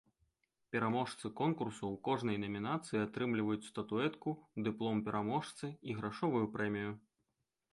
Пераможцы 0.75 1.29
конкурсу 1.41 1.79
ў 1.79 1.99
кожнай 2.07 2.37
намінацыі 2.45 3.01
атрымліваюць 3.07 3.67
статуэтку, 3.69 4.29
дыплом 4.69 5.05
пераможцы 5.11 5.65
і 5.91 5.99
грашовую 5.99 6.43
прэмію. 6.57 6.91